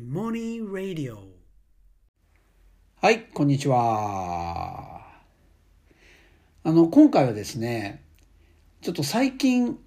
[0.00, 1.22] モニーラディオ
[3.00, 5.00] はい、こんにちは。
[6.64, 8.02] あの、今回はですね、
[8.82, 9.78] ちょっと最近、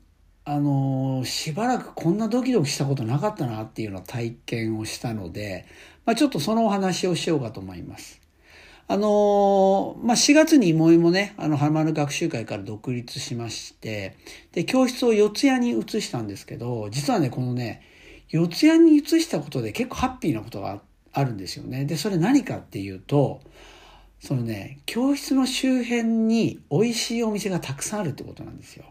[0.46, 5.67] あの、しばらくこんなドキドキしたことなかったなっていうような体験をしたので、
[6.06, 8.19] まあ、ちょっとそのお話をしようかと思います。
[8.87, 14.17] あの、まあ、4月にもいもね、あの、はまる学習会から独立しまして、
[14.53, 17.84] で、教室を四谷に移したんですけど、実はね、このね、
[18.30, 21.86] 四谷に移したことで結構ハッピーなことがあるんですよね。
[21.86, 23.42] で、それ何かっていうと、
[24.20, 28.86] そのね、教室の周辺に美味しいお店がたくさんあるってことなんですよ。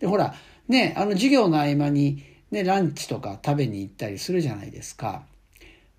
[0.00, 0.34] で、ほら、
[0.68, 5.24] ね、あの授業の合間にね、ランチとか食べに行ったりするじゃないですか。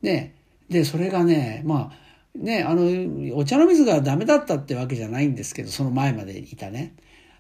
[0.02, 0.36] ね、
[0.70, 6.96] で、それがね、まあ、ね、あの、お茶の水がダメだったってわけじゃないんですけど、その前までいたね。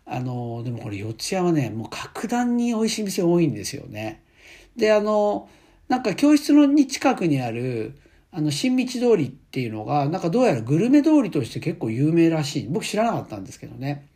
[0.06, 4.22] あの、でもこれ四谷はね、もう格段に美味しい店多いんですよね。
[4.76, 5.50] で、あの、
[5.88, 7.96] なんか教室のに近くにある、
[8.32, 12.68] あの、新道通りっていうのが、なんかどうやらグルメ通りとして結構有名らしい。
[12.68, 14.08] 僕知らなかったんですけどね。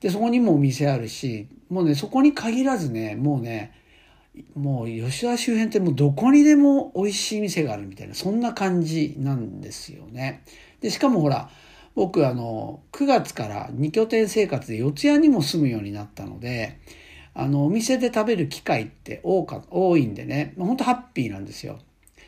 [0.00, 3.72] で、そこにもお店あるし、もうね、そこに限らずね、もうね、
[4.54, 10.42] もう吉田周辺ってもうどこにでも美味しい店があるみたいな、そんな感じなんですよね。
[10.80, 11.50] で、しかもほら、
[11.94, 16.80] 僕あの、9月から2拠点生活で四谷にも住むようになったので、
[17.34, 21.80] あの、お店で食べる機会って多か、多いんでね、本当ハッピーなんですよ。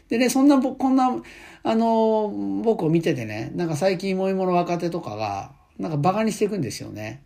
[0.09, 1.17] でね、そんな、こんな、
[1.63, 7.23] あの、僕を見ててね、なんか最近もいもの若手とかが、なんかバカにしていくんですよね。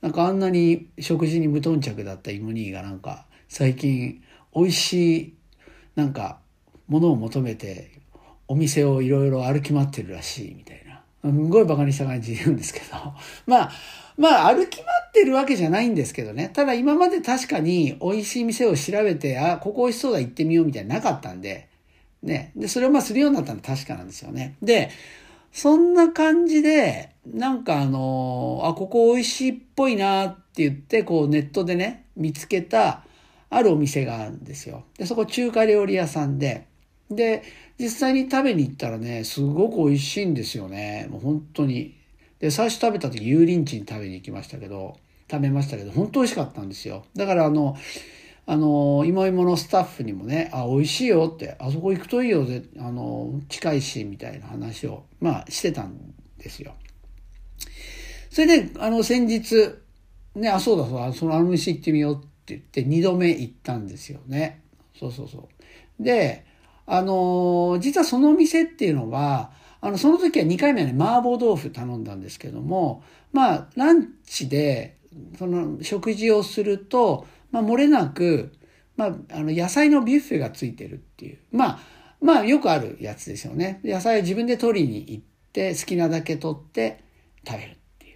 [0.00, 4.22] なんかあんなに食事に無頓着だった芋兄がなんか、最近
[4.54, 5.34] 美味しい、
[5.96, 6.38] なんか、
[6.86, 7.90] ものを求めて、
[8.46, 10.87] お店をいろいろ歩き回ってるらしい、みたいな。
[11.22, 12.86] すごいバカにした感じで言うんですけど。
[13.46, 13.70] まあ、
[14.16, 16.50] まあ歩き回ってるわけじゃないんですけどね。
[16.52, 21.68] ただ今まで確かに美味しい店を調べて、あ、ここ美味しそうだ行ってみようみたいななかったんで、
[22.22, 22.52] ね。
[22.56, 24.56] で、それをまあするようになったのは確かなんですよね。
[24.62, 24.90] で、
[25.52, 33.04] そんな感じで、なんかあの、あ、ここ美味しいっぽいなって言って、こうネットでね、見つけた、
[33.50, 34.84] あるお店があるんですよ。
[34.98, 36.66] で、そこ中華料理屋さんで、
[37.10, 37.42] で、
[37.78, 41.08] 実際に食べに行ったらね、すごく美味しいんですよね。
[41.10, 41.96] もう本当に。
[42.38, 44.96] で、最初食べた時、油淋鶏食べに行きましたけど、
[45.30, 47.04] 食べましたけど、本当美味しかったんですよ。
[47.14, 47.76] だからあの、
[48.46, 56.74] あの、芋芋のスタッフにもね、あ、美味しいよって、あそこ行くといいよで、あの、近いし、みたいな話を、まあ、してたんですよ。
[58.30, 59.54] それで、あの、先日、
[60.34, 64.62] ね、あ、そうだそうだ、そのあの店行ってみようって言って、二度目行ったんですよね。
[64.98, 65.48] そうそうそ
[66.00, 66.02] う。
[66.02, 66.46] で、
[66.90, 74.96] あの、実はそのお店っていうのは、あの、その時は2回目はね、麻婆豆腐頼んだんですけども、まあ、ランチで、
[75.38, 78.52] その、食事をすると、まあ、漏れなく、
[78.96, 81.38] まあ、あの、野菜のビュッフェがついてるっていう。
[81.52, 81.78] まあ、
[82.22, 83.80] まあ、よくあるやつですよね。
[83.84, 87.04] 野菜を自分で取りに行って、好きなだけ取って
[87.46, 88.14] 食べるってい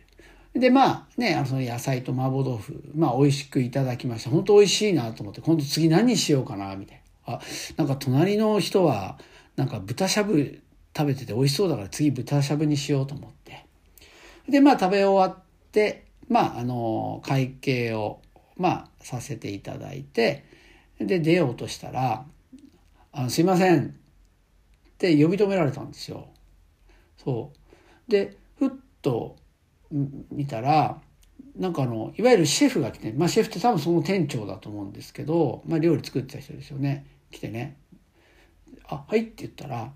[0.57, 0.61] う。
[0.61, 4.31] で、まあ、ね、あの、その野菜と麻婆豆腐、まあ、美味しくいただきました。
[4.31, 7.02] 本当美味しいなと思って、今度次何にしようかな、みたいな。
[7.35, 7.41] あ、
[7.77, 9.19] なんか隣の人は、
[9.57, 10.63] なんか豚しゃぶ
[10.97, 13.67] 食べてて美味しそうだから次豚しゃぶにしようと思って。
[14.49, 18.21] で、まあ食べ終わって、まああの、会計を、
[18.57, 20.45] まあさせていただいて、
[20.99, 22.27] で、出ようとしたら、
[23.13, 23.91] あのすいませんっ
[24.99, 26.29] て呼び止められたんですよ。
[27.23, 27.53] そ
[28.09, 28.11] う。
[28.11, 28.71] で、ふっ
[29.03, 29.37] と
[30.31, 31.01] 見たら、
[31.57, 37.07] なんかあの、いわゆるシェフが来て、まあシェフって多分その店長だと思うんですけど、まあ料理作ってた人ですよね。
[37.33, 37.77] 来てね。
[38.87, 39.93] あ、はいって言ったら、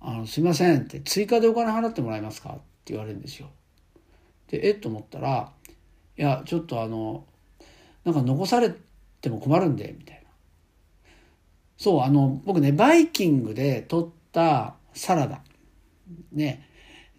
[0.00, 2.50] あの、すいませんって、追加でお金払ってもらえますか？
[2.50, 2.54] っ
[2.84, 3.48] て言われるんですよ。
[4.48, 4.80] で、えっ？
[4.80, 5.52] と思ったら、
[6.18, 7.24] いや、ちょっとあの、
[8.04, 8.74] なんか残され
[9.20, 10.30] ても困るんで、みたいな。
[11.76, 15.42] そう、あの、僕ね、バイキングで取ったサラダ。
[16.32, 16.66] ね。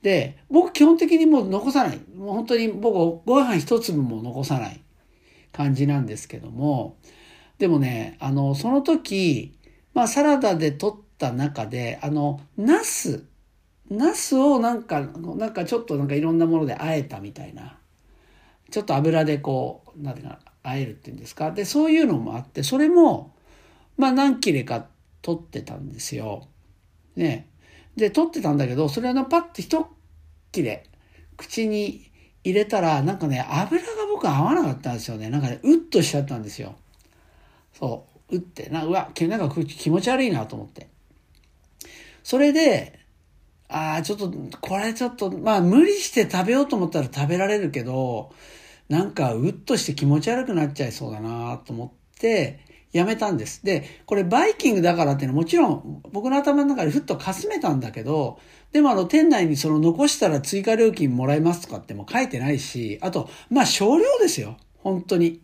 [0.01, 2.00] で、僕基本的にもう残さない。
[2.17, 4.81] もう本当に僕ご飯一粒も残さない
[5.51, 6.97] 感じなんですけども、
[7.61, 9.55] でもね、あの、その時、
[9.94, 13.27] まあサラダで取った中で、あの、ナス、
[13.88, 17.77] ナスをなんか、なんかちょっとなんかいろんなもので和えたみたいな。
[18.71, 21.51] ちょっと油でこう、なんていうか、和えるっていうんですか？
[21.51, 23.36] で、そういうのもあって、それも、
[23.95, 24.88] まあ何切れか
[25.21, 26.47] 取ってたんですよ。
[27.15, 27.47] ね。
[27.95, 29.86] で、取ってたんだけど、それはパッと一
[30.51, 30.89] 切れ、
[31.38, 32.09] 口に
[32.44, 35.30] 入れたら、なんかね、油が僕合わなかったんですよね。
[35.30, 36.74] なんかね、うっとしちゃったんですよ。
[37.73, 40.88] そう、うって、なうわ、なんか気持ち悪いなと思って。
[42.23, 43.00] それで、
[43.68, 48.31] ああ、ちょっと、これちょっと、まあ無理して食べようと思ったら食べられるけど、
[48.89, 52.59] なんかうっとして気持ち悪くなっちゃいそうだなと思って、
[52.91, 53.63] やめたんです。
[53.65, 58.39] で、これバイキングだからっていうのはもちろん僕の頭の中でふっとかすめたんだけど、
[58.74, 64.57] でもあの店内にその残したら追加料金もらえますとかっても書いてないし、あと、まあ少量ですよ。
[64.77, 65.41] 本当に。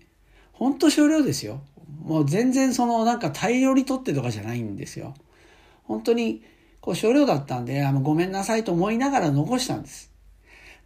[0.51, 1.61] 本当少量ですよ。
[2.03, 5.13] もう全然そのなんか大量に取ってとかじゃないんですよ。
[5.83, 6.43] 本当に
[6.81, 10.11] こう少量だったんで、あのごめんなさいと思いながら残したんです。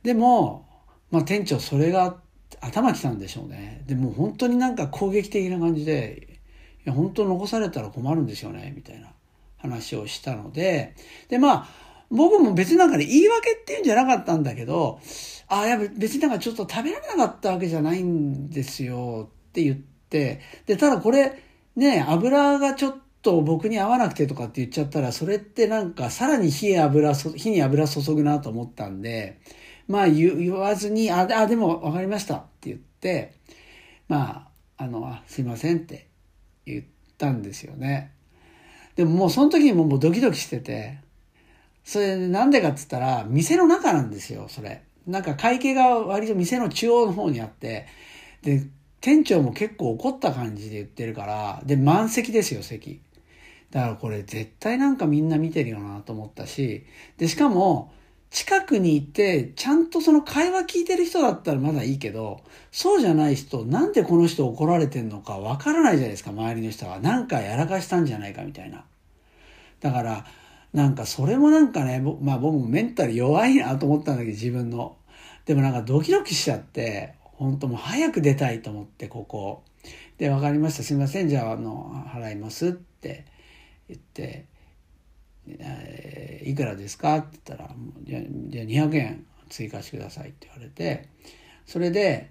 [0.03, 0.67] でも、
[1.09, 2.17] まあ店長それが
[2.59, 3.83] 頭きたんでしょうね。
[3.87, 6.39] でも本当になんか攻撃的な感じで、
[6.85, 9.13] いや本当残されたら困るんですよね、みたいな
[9.57, 10.95] 話をしたので、
[11.29, 11.67] でまあ、
[12.09, 14.99] 僕も別になんかね、言い訳っていうんじゃなかったんだけど、
[15.47, 20.41] ああ、や別になんかちょっと食べられなかったわけじゃないんですよって言って、で、
[20.77, 21.41] ただこれ、
[21.75, 29.39] ね、油がちょっと僕に合わなくてとかって言っちゃったら、それってなんかさらに火油、火に油注ぐなと思ったんで、
[29.87, 33.33] まあ言わずに、あ、あ、でも分かりましたって言って、
[34.07, 34.47] ま
[34.77, 36.07] あ、あの、あすいませんって
[36.65, 36.85] 言っ
[37.17, 38.11] たんですよね。
[38.95, 40.99] でももうその時にももうドキドキしてて、
[41.83, 44.83] それなんでかっつったら、店の中なんですよ、それ。
[45.07, 47.87] なんか会計が割と店の中央の方にあって、
[48.43, 48.63] で、
[49.01, 53.01] 店長も結構怒った感じで言ってるから、で、満席ですよ、席。
[53.71, 56.85] だからこれ絶対なんかみんな見てるよなと思ったし、
[57.17, 57.91] で、しかも、
[58.29, 66.99] 近くにいて、ちゃんとその会話聞いてる人だったらまだいいけど、そうじゃない人、なんでこの人怒られてんのかわからないじゃないですか、周りの人は。
[66.99, 68.85] なんかやらかしたんじゃないかみたいな。
[69.81, 70.25] だから、
[70.73, 74.95] なんかそれもなんかね、まあ僕もメンタル弱いなと思ったんだけど自分の。
[75.45, 79.63] でもなんかドキドキしちゃって、本当もう早く出たいと思ってここ。
[80.17, 80.83] で、わかりました。
[80.83, 81.29] すいません。
[81.29, 83.25] じゃあ、あの、払いますって
[83.87, 84.45] 言って、
[85.47, 91.09] えー、いくらですかって言ったら、じゃあ200円追加してくださいって言われて、
[91.65, 92.29] それで、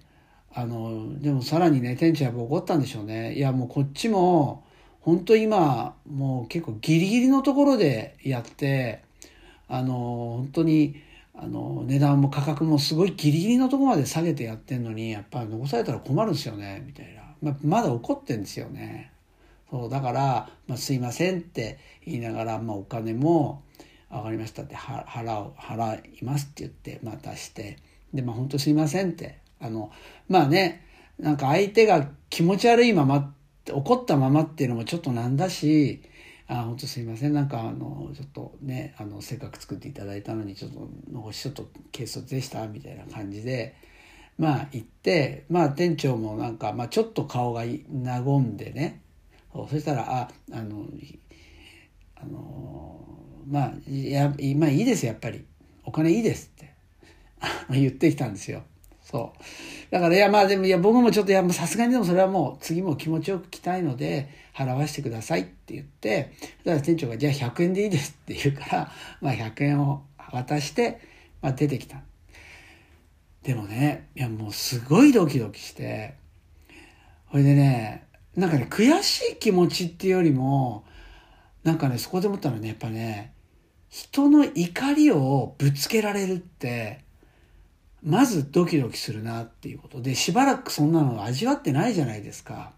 [0.53, 3.33] あの、でもさらにね、店長やっぱ怒ったんでしょうね。
[3.35, 4.63] いや、もうこっちも、
[5.01, 9.03] 本当今もう結構ギリギリのところでやって
[9.67, 10.95] あの本当に
[11.33, 19.11] あの値段も価格もすごいギリギリのところまで下げてやってんのにやっぱり残されたら困るんですよねみたいな、まあまだ怒ってんですよね。
[19.69, 23.63] そうだから、まあ、すいませんって言いながら、まあ、お金も
[24.09, 27.77] 分かりましたって払う払いますって言って、まあ、出して。
[28.13, 29.39] でまあ本当すいませんって。
[29.61, 29.91] あの
[30.27, 30.85] まあね
[31.17, 33.33] なんか相手が気持ち悪いまま
[33.71, 36.01] 怒ったままっていうのもちょっとなんだし、
[36.51, 37.33] あ、本当すいません。
[37.33, 41.63] なんかあの、ちょっとね、あの、せっかく作っていただいたのに、ちょっと、残しちょっと
[41.93, 43.73] 軽率でしたみたいな感じで、
[44.37, 49.01] まあ行って、まあ店長もなんか、まあちょっと顔が和んでね、
[49.53, 50.87] そしたら、あ、あの、
[52.17, 52.99] あの、
[53.47, 55.45] まあ、や、まあいいですやっぱり。
[55.83, 56.73] お金いいですって
[57.71, 58.63] 言ってきたんですよ。
[59.01, 59.41] そう。
[59.91, 66.31] だから、いや、まあでも、いや、僕もちょっと、いや、さすがにでもそれはもう、次も気持ちよく来たいので、払わせてくださいって言って、
[66.63, 71.01] だから店長が、じゃあ100円でいいですって言うから、まあ100円を渡して、
[71.41, 72.01] まあ出てきた。
[73.43, 76.15] でもね、いや、もうすごいドキドキして、
[77.29, 80.85] それでね、なんかね、悔しい気持ちっていうよりも、
[81.65, 83.33] なんかね、そこで思ったのはね、やっぱね、
[83.89, 87.03] 人の怒りをぶつけられるって、
[88.03, 92.73] まずドキドキするなっていうことで、しばらくそんなの味わってないじゃないですか。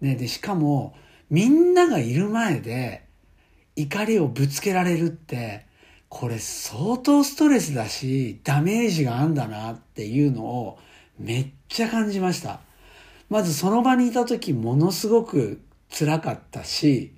[0.00, 0.94] ね、で、しかも、
[1.30, 3.04] みんながいる前で
[3.76, 5.66] 怒りをぶつけられるって、
[6.08, 10.78] これ相当ストレスだし、ダメージがあんだなっていうのを
[11.18, 12.60] めっちゃ感じました。
[13.28, 17.12] まずその場にいた時ものすごく辛かったし、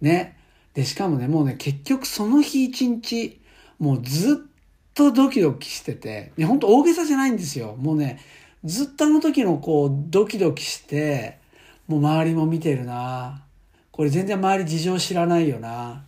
[0.00, 0.38] ね。
[0.74, 3.40] で、しかもね、もうね、結局その日一日、
[3.78, 4.53] もうずっ
[4.94, 7.76] とドキドキしてて、ね、本当大げさじゃないんですよ。
[7.76, 8.20] もうね、
[8.64, 11.38] ずっとあの時のこう、ドキドキして、
[11.86, 13.44] もう周りも見てるな。
[13.90, 16.06] これ全然周り事情知らないよな。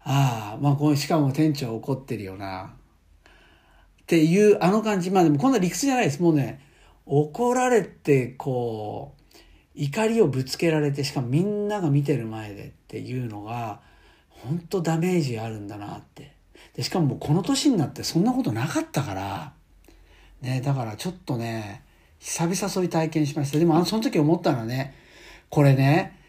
[0.00, 2.74] ああ、まあこう、しかも店長怒ってるよな。
[4.02, 5.10] っていうあの感じ。
[5.10, 6.22] まあでもこんな理屈じゃないです。
[6.22, 6.60] もうね、
[7.06, 9.36] 怒られて、こう、
[9.74, 13.80] 怒りをぶつけられて、しかもみんなが見てる前でっていうのが、
[14.28, 16.35] 本当ダメージあるんだなって。
[16.76, 19.52] で、しかももこの年になってそんなことなかったから、
[20.42, 21.82] ね、だからちょっとね、
[22.20, 23.58] 久々そういう体験しました。
[23.58, 24.94] でもあの、その時思ったのはね、
[25.48, 26.20] これね、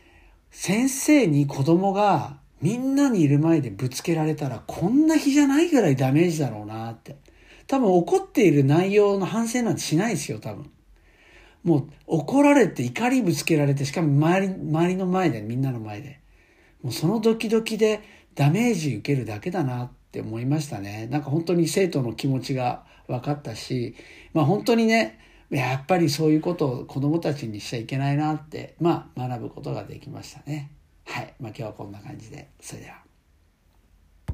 [0.50, 7.18] 先生に子供がみんなにいる前でぶつけられたらこんな日じゃないぐらいダメージだろうなって。
[7.68, 10.72] 多分怒っている内容の反省なんてしないですよ、多分。
[11.64, 16.22] もう怒られて怒りぶつけられて、しかも周り、周りの前で、みんなの前で。
[16.82, 18.02] もうそのドキドキで
[18.36, 21.08] ダメージ受けるだけだなっって思いましたね。
[21.12, 23.96] なんか本当に生徒の気持ちが分かったし、
[24.34, 30.72] まあ本当にね、やっぱりそういうことを子供たちにしちゃいけないなって、まあ学ぶことができましたね。
[31.06, 31.34] はい。
[31.40, 32.50] まあ今日はこんな感じで。
[32.60, 33.07] それでは。